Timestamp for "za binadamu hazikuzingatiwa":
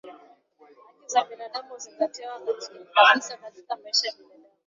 1.07-2.39